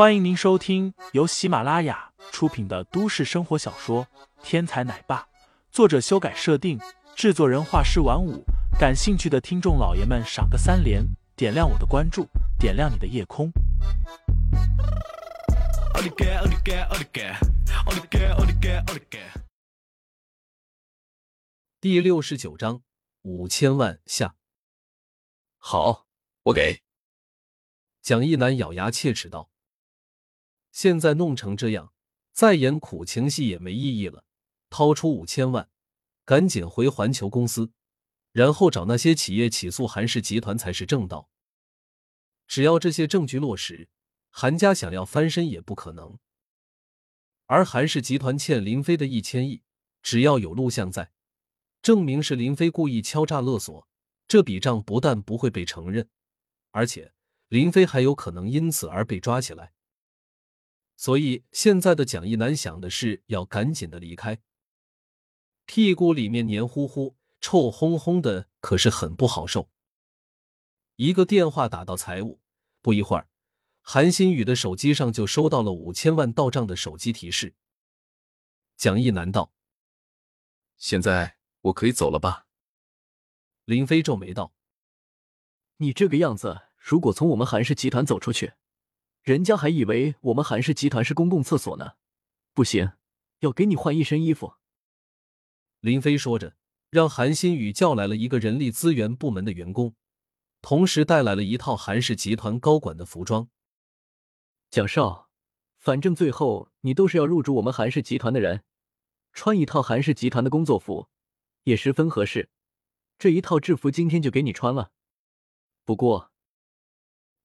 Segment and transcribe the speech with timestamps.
[0.00, 4.06] 欢迎您收听由喜马拉雅出品的都市生活小说
[4.42, 5.20] 《天才奶爸》，
[5.70, 6.80] 作者修改设定，
[7.14, 8.42] 制作人画师晚舞。
[8.78, 11.04] 感兴趣的听众老爷们，赏个三连，
[11.36, 12.26] 点亮我的关注，
[12.58, 13.52] 点亮你的夜空。
[21.78, 22.80] 第六十九章
[23.20, 24.34] 五千万下。
[25.58, 26.06] 好，
[26.44, 26.80] 我给。
[28.00, 29.50] 蒋一楠咬牙切齿道
[30.72, 31.92] ：“现在弄成这样，
[32.32, 34.24] 再演苦情戏也没意义了。
[34.68, 35.68] 掏出五千万，
[36.24, 37.72] 赶紧回环球公司，
[38.32, 41.28] 然后找那些企业起诉韩氏集团才是正道。
[42.46, 43.88] 只要这些证据落实，
[44.30, 46.18] 韩家想要翻身也不可能。
[47.46, 49.62] 而韩氏集团欠林飞的一千亿，
[50.02, 51.12] 只要有录像在，
[51.82, 53.88] 证明是林飞故意敲诈勒索，
[54.28, 56.08] 这笔账不但不会被承认，
[56.70, 57.12] 而且……”
[57.50, 59.72] 林飞还有可能因此而被抓起来，
[61.00, 64.42] 所以现在的蒋一南想的是要赶紧的离开。
[65.64, 69.70] 屁股里面黏糊糊、臭烘烘的，可是很不好受。
[70.96, 72.42] 一个电话打到财务，
[72.82, 73.30] 不一会儿，
[73.80, 77.54] 韩新宇的手机上就收到了五千万到账的手机提示。
[78.76, 79.54] 蒋一南道
[80.76, 82.46] ：“现在我可以走了吧？”
[83.64, 84.52] 林飞皱眉道
[85.78, 88.52] ：“你这个样子。”如果从我们韩氏集团走出去，
[89.22, 91.92] 人家还以为我们韩氏集团是公共厕所呢。
[92.54, 92.92] 不行，
[93.40, 94.54] 要给你换一身衣服。
[95.80, 96.56] 林飞说着，
[96.90, 99.94] 让韩新宇叫来了一个人力资源部门的员工，
[100.62, 103.48] 同时带来了一套韩氏集团高管的服装。
[104.70, 105.28] 蒋少，
[105.78, 108.64] 反正最后你都是要入主我们韩氏集团的人，
[109.32, 111.08] 穿一套韩氏集团的工作服
[111.64, 112.50] 也十分合适。
[113.18, 114.92] 这一套制服今天就给你穿了。
[115.84, 116.32] 不过。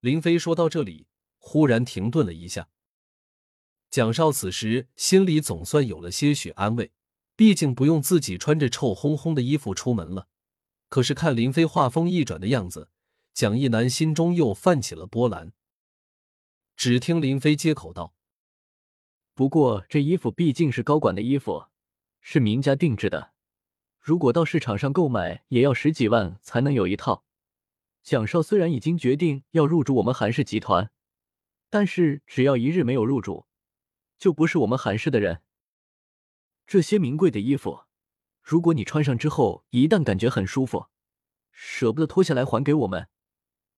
[0.00, 1.08] 林飞说到这里，
[1.40, 2.68] 忽然停顿了一下。
[3.90, 6.92] 蒋少此时心里总算有了些许安慰，
[7.34, 10.28] 毕竟不用自己穿着臭烘烘的衣服出门了。
[10.88, 12.90] 可是看林飞话锋一转的样子，
[13.32, 15.52] 蒋一南心中又泛起了波澜。
[16.76, 18.14] 只听林飞接口道
[19.34, 21.66] ：“不过这衣服毕竟是高管的衣服，
[22.20, 23.32] 是名家定制的，
[23.98, 27.24] 如果到市场上购买，也要十几万才能有一套。”
[28.02, 30.90] 蒋少虽然已经决定要入驻我们韩氏集团，
[31.70, 33.46] 但是只要一日没有入主，
[34.18, 35.40] 就不是我们韩氏的人。
[36.66, 37.84] 这些名贵的衣服，
[38.42, 40.88] 如果你穿上之后一旦感觉很舒服，
[41.50, 43.08] 舍不得脱下来还给我们，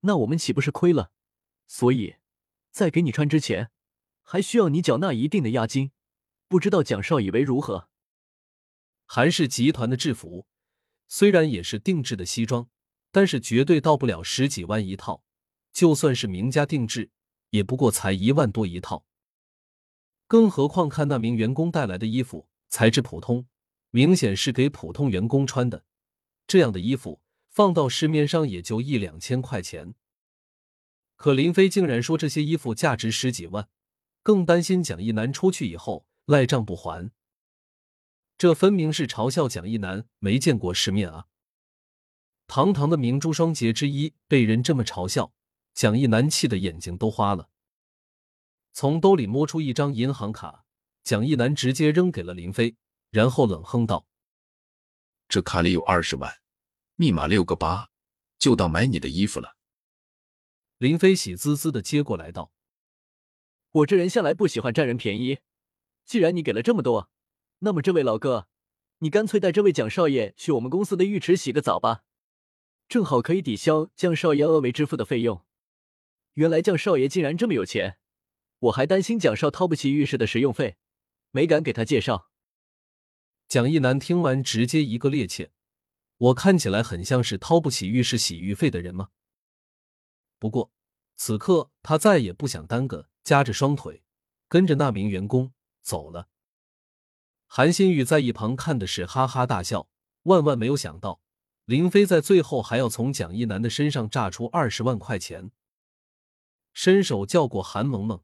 [0.00, 1.12] 那我们岂不是亏了？
[1.69, 2.16] 所以，
[2.72, 3.70] 在给你穿之前，
[4.22, 5.92] 还需要你缴纳一定的押金。
[6.48, 7.88] 不知道蒋少以为如何？
[9.06, 10.47] 韩氏集团的制服
[11.06, 12.69] 虽然也是定制的西装。
[13.14, 15.22] 但是绝对到不了十几万一套，
[15.70, 17.10] 就算是名家定制，
[17.52, 19.04] 也不过才一万多一套。
[20.26, 23.46] 更何况看那名员工带来的衣服，材质普通，
[23.90, 25.84] 明显是给普通员工穿的。
[26.46, 27.20] 这样的衣服
[27.50, 29.94] 放到市面上也就一两千块钱。
[31.16, 33.69] 可林飞竟然说这些衣服价值十几万，
[34.22, 37.10] 更担心蒋一南出去以后赖账不还。
[38.38, 41.26] 这分明是嘲笑蒋一南没见过世面啊！
[42.46, 45.32] 堂堂的明珠双杰之一被人这么嘲笑，
[45.74, 47.48] 蒋一南气的眼睛都花了。
[48.72, 50.64] 从兜里摸出一张银行卡，
[51.02, 52.76] 蒋一南直接扔给了林飞，
[53.10, 54.06] 然后冷哼道
[55.28, 56.40] ：“这卡里有二十万，
[56.96, 57.90] 密码六个八，
[58.38, 59.56] 就当买你的衣服了。”
[60.78, 62.52] 林飞喜滋滋的接过来道
[63.72, 65.38] ：“我这人向来不喜欢占人便宜，
[66.04, 67.10] 既然你给了这么多，
[67.60, 68.48] 那么这位老哥，
[68.98, 72.04] 你干脆带这位蒋少爷去我们公司的浴池洗个澡吧。”
[72.88, 75.44] 正好可以抵消江少爷额外支付的费用。
[76.34, 77.98] 原来江少爷竟然这么有钱，
[78.59, 80.76] 我还担心蒋少掏不起浴室的使用费，
[81.31, 82.31] 没敢给他介绍。
[83.48, 85.50] 蒋一南听完，直接一个趔趄。
[86.16, 89.09] 我看起来很像是掏不起浴室洗浴费的人吗？
[90.38, 90.72] 不过
[91.16, 94.03] 此刻他再也不想耽搁，夹着双腿
[94.49, 95.52] 跟着那名员工
[95.82, 96.28] 走了。
[97.46, 99.90] 韩新宇在一旁看的是哈哈大笑，
[100.23, 101.20] 万万没有想到。
[101.67, 105.52] 林飞在最后还要从蒋一南的身上榨出二十万块钱，
[106.72, 108.22] 伸手叫过韩萌萌，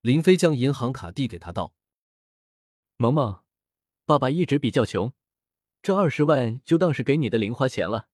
[0.00, 1.74] 林飞将银行卡递给他道
[2.96, 3.42] ：“萌萌，
[4.04, 5.12] 爸爸一直比较穷，
[5.82, 8.08] 这二十万就当是给你的零花钱了。”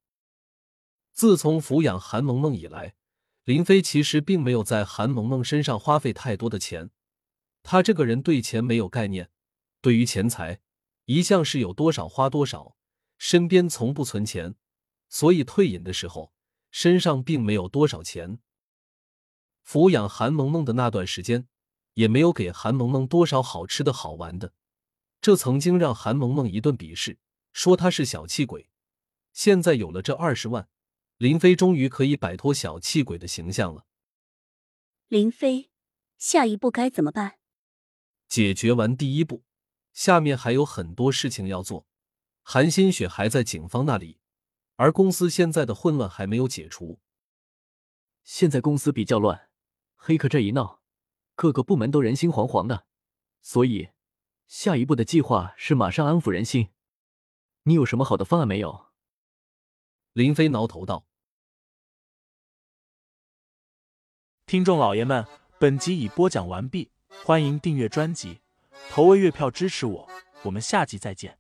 [1.13, 2.95] 自从抚养韩萌萌以来，
[3.45, 6.91] 林飞其实并没有在韩萌萌身上花费太多的钱，
[7.63, 9.31] 他这个人对钱没有概念，
[9.81, 10.61] 对于钱财
[11.05, 12.77] 一向是有多少花多少，
[13.19, 14.55] 身边从不存钱。
[15.09, 16.33] 所以退隐的时候，
[16.71, 18.39] 身上并没有多少钱。
[19.73, 21.49] 抚养韩萌萌的那段时间，
[21.95, 24.53] 也没有给韩萌萌多少好吃的好玩的，
[25.23, 27.19] 这曾经让韩萌萌一顿鄙视，
[27.55, 28.69] 说她是小气鬼。
[29.33, 30.69] 现在有了这二十万，
[31.17, 33.87] 林飞终于可以摆脱小气鬼的形象了。
[35.09, 35.71] 林飞，
[36.19, 37.39] 下一步该怎么办？
[38.29, 39.43] 解决完第一步，
[39.95, 41.87] 下面还有很多事情要做。
[42.43, 44.19] 韩新雪还在警方那里，
[44.77, 47.01] 而公司现在的混乱还没有解除。
[48.23, 49.49] 现在公司比较乱，
[50.05, 50.81] 黑客这一闹，
[51.37, 52.87] 各个部门都人心惶惶的，
[53.41, 53.91] 所以
[54.49, 56.71] 下一步的计划是马上安抚人心。
[57.63, 58.87] 你有什么好的方案没有？
[60.13, 61.07] 林飞挠头道
[64.45, 65.25] ：“听众老爷们，
[65.61, 66.91] 本集已播讲完毕，
[67.25, 68.41] 欢迎订阅专辑，
[68.91, 70.11] 投喂月票支持我，
[70.43, 71.39] 我们下集再见。”